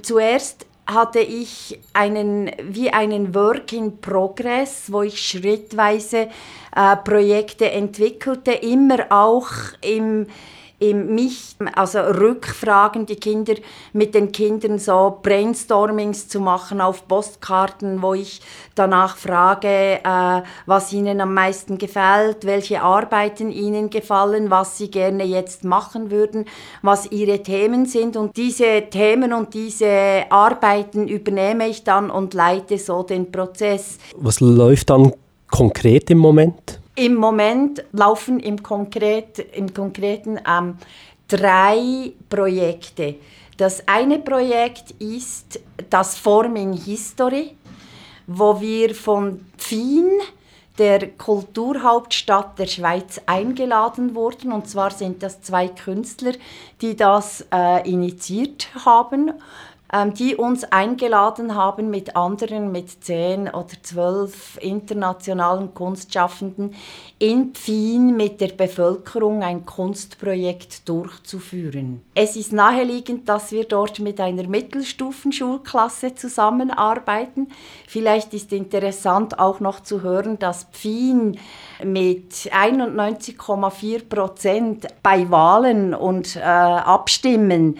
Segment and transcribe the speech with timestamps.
[0.00, 6.28] Zuerst hatte ich einen, wie einen Work in Progress, wo ich schrittweise
[6.76, 9.48] äh, Projekte entwickelte, immer auch
[9.80, 10.28] im
[10.80, 13.54] mich, also Rückfragen, die Kinder
[13.92, 18.40] mit den Kindern so Brainstormings zu machen auf Postkarten, wo ich
[18.74, 25.24] danach frage, äh, was ihnen am meisten gefällt, welche Arbeiten ihnen gefallen, was sie gerne
[25.24, 26.44] jetzt machen würden,
[26.82, 28.16] was ihre Themen sind.
[28.16, 33.98] Und diese Themen und diese Arbeiten übernehme ich dann und leite so den Prozess.
[34.16, 35.12] Was läuft dann
[35.50, 36.80] konkret im Moment?
[36.98, 40.78] Im Moment laufen im, Konkret, im Konkreten ähm,
[41.28, 43.14] drei Projekte.
[43.56, 47.54] Das eine Projekt ist das Forming History,
[48.26, 50.10] wo wir von Wien,
[50.76, 54.50] der Kulturhauptstadt der Schweiz, eingeladen wurden.
[54.50, 56.32] Und zwar sind das zwei Künstler,
[56.80, 59.34] die das äh, initiiert haben
[60.14, 66.74] die uns eingeladen haben, mit anderen, mit zehn oder zwölf internationalen Kunstschaffenden
[67.18, 72.02] in Wien mit der Bevölkerung ein Kunstprojekt durchzuführen.
[72.14, 77.48] Es ist naheliegend, dass wir dort mit einer Mittelstufenschulklasse zusammenarbeiten.
[77.86, 81.38] Vielleicht ist interessant auch noch zu hören, dass Wien
[81.82, 87.78] mit 91,4 Prozent bei Wahlen und äh, Abstimmen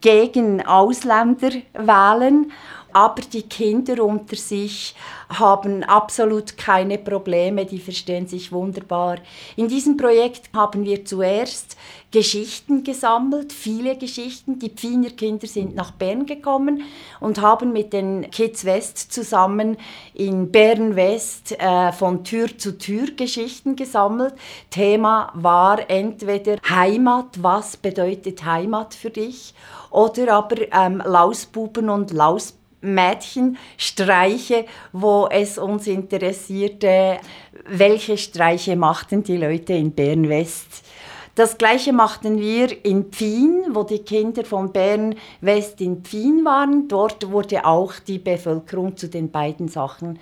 [0.00, 2.52] gegen Ausländer wählen
[2.92, 4.94] aber die Kinder unter sich
[5.28, 9.18] haben absolut keine Probleme, die verstehen sich wunderbar.
[9.56, 11.76] In diesem Projekt haben wir zuerst
[12.10, 14.58] Geschichten gesammelt, viele Geschichten.
[14.58, 16.82] Die Pfiner Kinder sind nach Bern gekommen
[17.20, 19.76] und haben mit den Kids West zusammen
[20.14, 24.34] in Bern West äh, von Tür zu Tür Geschichten gesammelt.
[24.70, 29.52] Thema war entweder Heimat, was bedeutet Heimat für dich?
[29.90, 37.18] Oder aber ähm, Lausbuben und Lausbuben Mädchenstreiche, wo es uns interessierte,
[37.66, 40.84] welche Streiche machten die Leute in Bern West.
[41.34, 46.88] Das gleiche machten wir in Pfien, wo die Kinder von Bern West in Pfien waren.
[46.88, 50.18] Dort wurde auch die Bevölkerung zu den beiden Sachen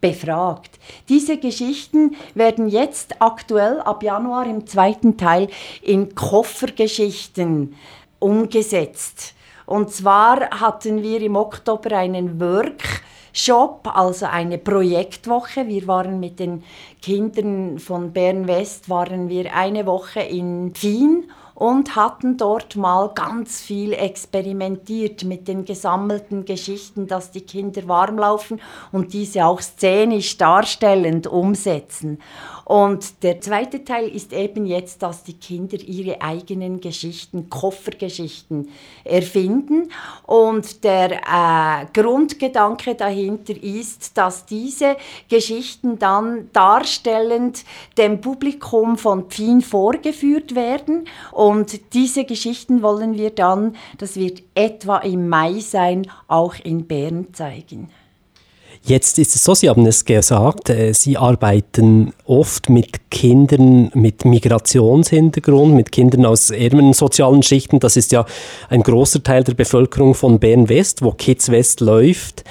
[0.00, 0.78] befragt.
[1.08, 5.48] Diese Geschichten werden jetzt aktuell ab Januar im zweiten Teil
[5.80, 7.74] in Koffergeschichten
[8.18, 9.34] umgesetzt.
[9.66, 15.68] Und zwar hatten wir im Oktober einen Workshop, also eine Projektwoche.
[15.68, 16.64] Wir waren mit den
[17.00, 23.60] Kindern von Bern West, waren wir eine Woche in Wien und hatten dort mal ganz
[23.60, 30.38] viel experimentiert mit den gesammelten Geschichten, dass die Kinder warm laufen und diese auch szenisch
[30.38, 32.18] darstellend umsetzen.
[32.64, 38.68] Und der zweite Teil ist eben jetzt, dass die Kinder ihre eigenen Geschichten, Koffergeschichten
[39.04, 39.90] erfinden.
[40.26, 44.96] Und der äh, Grundgedanke dahinter ist, dass diese
[45.28, 47.64] Geschichten dann darstellend
[47.98, 51.06] dem Publikum von Pfin vorgeführt werden.
[51.32, 57.28] Und diese Geschichten wollen wir dann, das wird etwa im Mai sein, auch in Bern
[57.32, 57.90] zeigen.
[58.84, 64.24] Jetzt ist es so, Sie haben es gesagt, äh, Sie arbeiten oft mit Kindern mit
[64.24, 67.78] Migrationshintergrund, mit Kindern aus ärmeren sozialen Schichten.
[67.78, 68.26] Das ist ja
[68.70, 72.42] ein großer Teil der Bevölkerung von Bern West, wo Kids West läuft.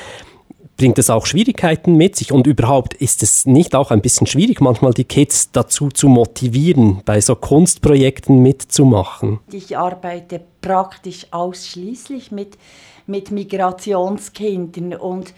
[0.81, 2.31] Bringt es auch Schwierigkeiten mit sich?
[2.31, 7.03] Und überhaupt ist es nicht auch ein bisschen schwierig, manchmal die Kids dazu zu motivieren,
[7.05, 9.39] bei so Kunstprojekten mitzumachen?
[9.51, 12.57] Ich arbeite praktisch ausschließlich mit
[13.05, 14.95] mit Migrationskindern.
[14.95, 15.33] Und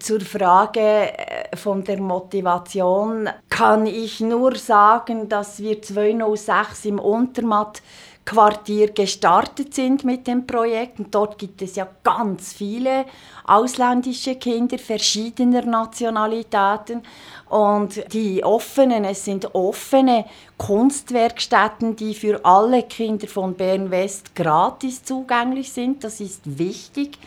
[0.00, 7.82] zur Frage äh, von der Motivation kann ich nur sagen, dass wir 206 im Untermatt
[8.24, 10.98] Quartier gestartet sind mit dem Projekt.
[10.98, 13.06] Und dort gibt es ja ganz viele
[13.44, 17.02] ausländische Kinder verschiedener Nationalitäten.
[17.48, 20.26] Und die offenen, es sind offene
[20.58, 26.04] Kunstwerkstätten, die für alle Kinder von Bern West gratis zugänglich sind.
[26.04, 27.18] Das ist wichtig.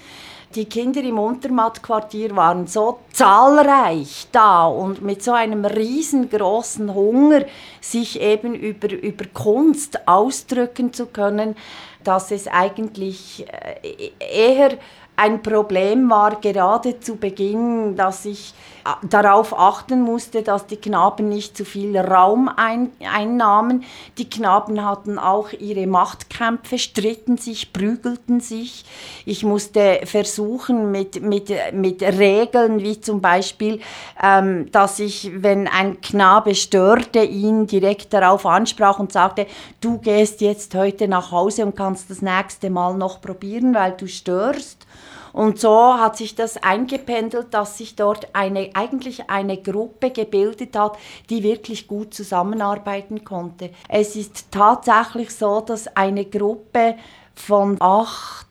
[0.55, 7.45] Die Kinder im Untermattquartier waren so zahlreich da und mit so einem riesengroßen Hunger,
[7.81, 11.55] sich eben über, über Kunst ausdrücken zu können,
[12.03, 13.47] dass es eigentlich
[13.81, 14.77] äh, eher
[15.15, 21.29] ein Problem war gerade zu Beginn, dass ich äh, darauf achten musste, dass die Knaben
[21.29, 23.83] nicht zu viel Raum ein, einnahmen.
[24.17, 28.85] Die Knaben hatten auch ihre Machtkämpfe, stritten sich, prügelten sich.
[29.25, 33.81] Ich musste versuchen mit, mit, mit Regeln, wie zum Beispiel,
[34.21, 39.45] ähm, dass ich, wenn ein Knabe störte, ihn direkt darauf ansprach und sagte,
[39.79, 44.07] du gehst jetzt heute nach Hause und kannst das nächste Mal noch probieren, weil du
[44.07, 44.87] störst.
[45.33, 50.97] Und so hat sich das eingependelt, dass sich dort eine, eigentlich eine Gruppe gebildet hat,
[51.29, 53.71] die wirklich gut zusammenarbeiten konnte.
[53.89, 56.95] Es ist tatsächlich so, dass eine Gruppe
[57.33, 58.47] von acht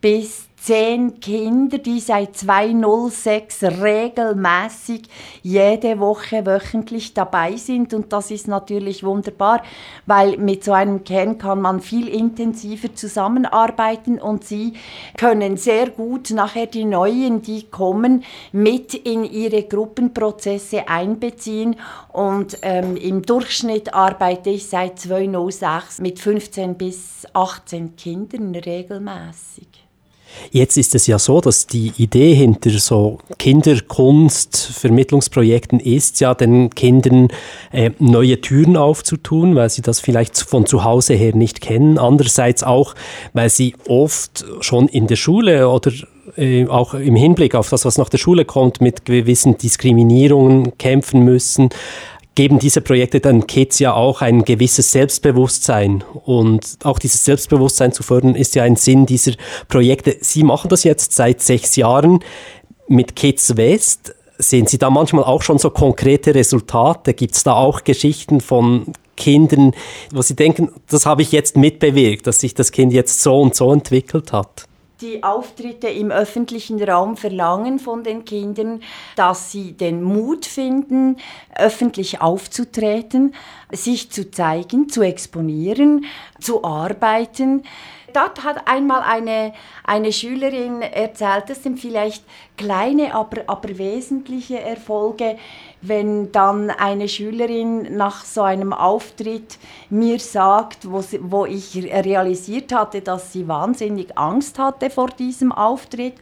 [0.00, 5.02] bis zehn Kinder, die seit 206 regelmäßig
[5.42, 7.92] jede Woche wöchentlich dabei sind.
[7.92, 9.62] Und das ist natürlich wunderbar,
[10.06, 14.72] weil mit so einem Kern kann man viel intensiver zusammenarbeiten und sie
[15.18, 21.76] können sehr gut nachher die Neuen, die kommen, mit in ihre Gruppenprozesse einbeziehen.
[22.10, 29.73] Und ähm, im Durchschnitt arbeite ich seit 2006 mit 15 bis 18 Kindern regelmäßig.
[30.50, 37.28] Jetzt ist es ja so, dass die Idee hinter so Kinderkunstvermittlungsprojekten ist ja, den Kindern
[37.72, 41.98] äh, neue Türen aufzutun, weil sie das vielleicht von zu Hause her nicht kennen.
[41.98, 42.94] Andererseits auch,
[43.32, 45.92] weil sie oft schon in der Schule oder
[46.36, 51.24] äh, auch im Hinblick auf das, was nach der Schule kommt, mit gewissen Diskriminierungen kämpfen
[51.24, 51.70] müssen
[52.34, 56.02] geben diese Projekte dann Kids ja auch ein gewisses Selbstbewusstsein.
[56.24, 59.32] Und auch dieses Selbstbewusstsein zu fördern, ist ja ein Sinn dieser
[59.68, 60.16] Projekte.
[60.20, 62.20] Sie machen das jetzt seit sechs Jahren
[62.88, 64.14] mit Kids West.
[64.38, 67.14] Sehen Sie da manchmal auch schon so konkrete Resultate?
[67.14, 69.72] Gibt es da auch Geschichten von Kindern,
[70.12, 73.54] wo Sie denken, das habe ich jetzt mitbewirkt, dass sich das Kind jetzt so und
[73.54, 74.66] so entwickelt hat?
[75.04, 78.80] Die Auftritte im öffentlichen Raum verlangen von den Kindern,
[79.16, 81.18] dass sie den Mut finden,
[81.54, 83.34] öffentlich aufzutreten,
[83.70, 86.06] sich zu zeigen, zu exponieren,
[86.40, 87.64] zu arbeiten
[88.14, 89.52] dort hat einmal eine,
[89.84, 92.24] eine Schülerin erzählt, das sind vielleicht
[92.56, 95.36] kleine, aber, aber wesentliche Erfolge,
[95.82, 99.58] wenn dann eine Schülerin nach so einem Auftritt
[99.90, 105.52] mir sagt, wo, sie, wo ich realisiert hatte, dass sie wahnsinnig Angst hatte vor diesem
[105.52, 106.14] Auftritt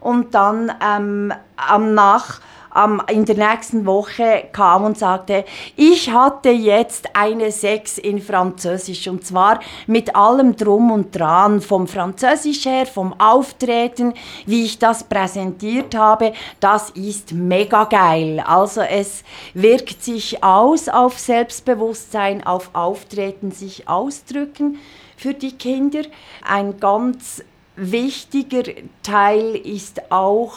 [0.00, 2.40] und dann ähm, am Nach
[2.76, 5.44] ähm, in der nächsten Woche kam und sagte,
[5.76, 11.86] ich hatte jetzt eine Sechs in Französisch und zwar mit allem drum und dran, vom
[11.86, 14.14] Französisch her, vom Auftreten,
[14.46, 18.42] wie ich das präsentiert habe, das ist mega geil.
[18.46, 19.24] Also es
[19.54, 24.78] wirkt sich aus auf Selbstbewusstsein, auf Auftreten, sich ausdrücken
[25.16, 26.02] für die Kinder.
[26.46, 27.42] Ein ganz
[27.76, 28.62] wichtiger
[29.02, 30.54] Teil ist auch,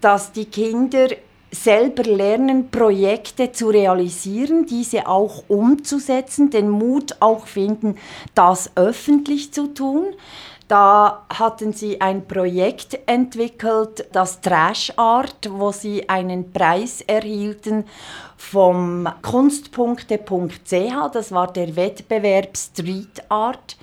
[0.00, 1.08] dass die Kinder
[1.50, 7.96] selber lernen, Projekte zu realisieren, diese auch umzusetzen, den Mut auch finden,
[8.34, 10.06] das öffentlich zu tun.
[10.68, 17.84] Da hatten sie ein Projekt entwickelt, das Trash Art, wo sie einen Preis erhielten
[18.36, 21.12] vom Kunstpunkte.ch.
[21.12, 23.76] Das war der Wettbewerb Street Art.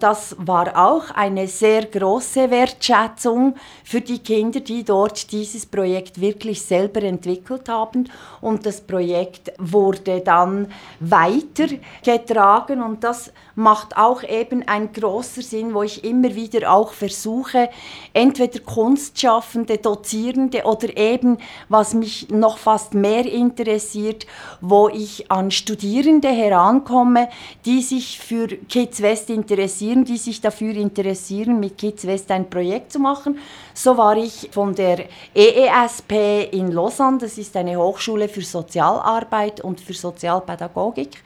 [0.00, 3.54] Das war auch eine sehr große Wertschätzung
[3.84, 8.08] für die Kinder, die dort dieses Projekt wirklich selber entwickelt haben.
[8.40, 15.82] Und das Projekt wurde dann weitergetragen und das macht auch eben ein großer Sinn, wo
[15.82, 17.70] ich immer wieder auch versuche,
[18.12, 24.26] entweder Kunstschaffende, Dozierende oder eben, was mich noch fast mehr interessiert,
[24.60, 27.28] wo ich an Studierende herankomme,
[27.64, 32.92] die sich für Kids West interessieren, die sich dafür interessieren, mit Kids West ein Projekt
[32.92, 33.38] zu machen.
[33.74, 39.80] So war ich von der EESP in Lausanne, das ist eine Hochschule für Sozialarbeit und
[39.80, 41.22] für Sozialpädagogik,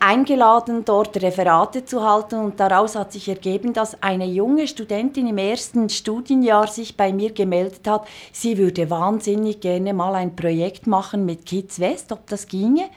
[0.00, 5.38] eingeladen, dort Referate zu halten und daraus hat sich ergeben, dass eine junge Studentin im
[5.38, 11.26] ersten Studienjahr sich bei mir gemeldet hat, sie würde wahnsinnig gerne mal ein Projekt machen
[11.26, 12.88] mit Kids West, ob das ginge.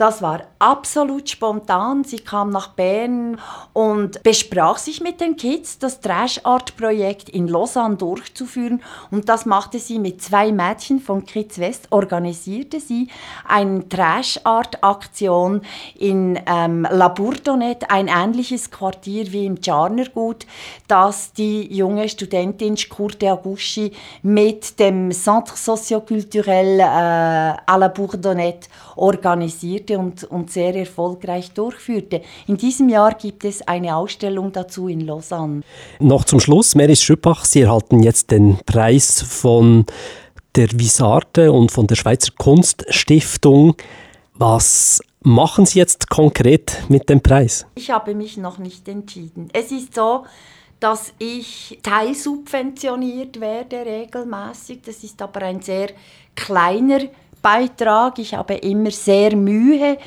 [0.00, 2.04] Das war absolut spontan.
[2.04, 3.38] Sie kam nach Bern
[3.74, 8.82] und besprach sich mit den Kids, das Trash Art Projekt in Lausanne durchzuführen.
[9.10, 13.08] Und das machte sie mit zwei Mädchen von Kids West, organisierte sie
[13.46, 15.60] eine Trash Art Aktion
[15.98, 20.46] in ähm, La Bourdonnette, ein ähnliches Quartier wie im Charnergut,
[20.88, 23.92] das die junge Studentin Shkurte Agushi
[24.22, 32.22] mit dem Centre Socioculturel äh, à la Bourdonnette organisierte durchführte und, und sehr erfolgreich durchführte.
[32.46, 35.62] In diesem Jahr gibt es eine Ausstellung dazu in Lausanne.
[35.98, 39.86] Noch zum Schluss, Meris Schüppach, Sie erhalten jetzt den Preis von
[40.54, 43.76] der Visarte und von der Schweizer Kunststiftung.
[44.34, 47.66] Was machen Sie jetzt konkret mit dem Preis?
[47.74, 49.48] Ich habe mich noch nicht entschieden.
[49.52, 50.24] Es ist so,
[50.80, 54.80] dass ich teilsubventioniert werde regelmäßig.
[54.86, 55.90] Das ist aber ein sehr
[56.34, 57.00] kleiner
[57.42, 58.18] Beitrag.
[58.18, 59.98] Ich habe immer sehr Mühe,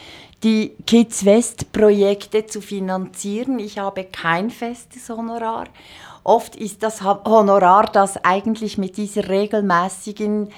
[0.44, 3.60] die Kids West Projekte zu finanzieren.
[3.60, 5.66] Ich habe kein festes Honorar.
[6.26, 10.50] oft ist das Honorar, das eigentlich mit dieser regelmäßigen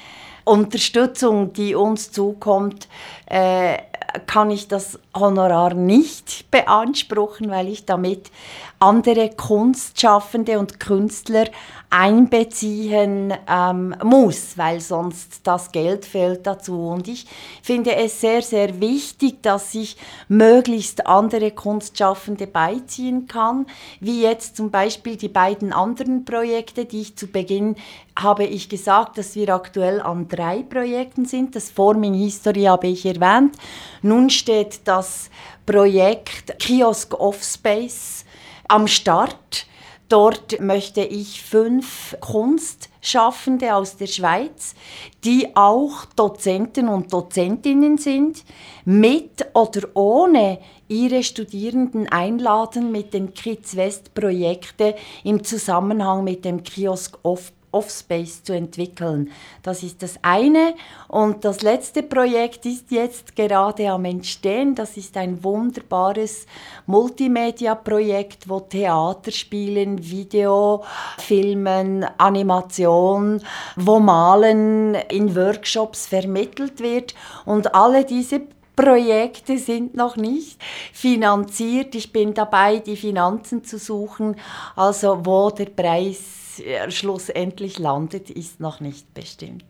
[0.44, 2.88] Unterstützung, die uns zukommt,
[3.26, 3.78] äh,
[4.26, 8.32] kann ich das Honorar nicht beanspruchen, weil ich damit
[8.80, 11.46] andere Kunstschaffende und Künstler
[11.90, 16.90] einbeziehen ähm, muss, weil sonst das Geld fehlt dazu.
[16.90, 17.26] Und ich
[17.62, 19.96] finde es sehr, sehr wichtig, dass ich
[20.28, 23.66] möglichst andere Kunstschaffende beiziehen kann,
[24.02, 27.76] wie jetzt zum Beispiel die beiden anderen Projekte, die ich zu Beginn
[28.18, 31.56] habe ich gesagt, dass wir aktuell an drei Projekten sind.
[31.56, 33.58] Das Forming History habe ich erwähnt.
[34.02, 35.30] Nun steht das
[35.66, 38.26] Projekt Kiosk Offspace
[38.68, 39.68] am Start.
[40.08, 44.76] Dort möchte ich fünf Kunstschaffende aus der Schweiz,
[45.24, 48.44] die auch Dozenten und Dozentinnen sind,
[48.86, 56.62] mit oder ohne ihre Studierenden einladen mit den Kids West Projekte im Zusammenhang mit dem
[56.62, 59.32] Kiosk Off Offspace zu entwickeln.
[59.62, 60.76] Das ist das eine.
[61.10, 64.76] Und das letzte Projekt ist jetzt gerade am Entstehen.
[64.76, 66.46] Das ist ein wunderbares
[66.86, 70.84] Multimedia-Projekt, wo Theater spielen, Video,
[71.18, 73.42] Filmen, Animation,
[73.76, 77.14] wo Malen in Workshops vermittelt wird.
[77.46, 78.42] Und alle diese
[78.76, 80.62] Projekte sind noch nicht
[80.94, 81.96] finanziert.
[81.96, 84.36] Ich bin dabei, die Finanzen zu suchen,
[84.76, 86.45] also wo der Preis
[86.90, 89.66] schlussendlich landet, ist noch nicht bestimmt.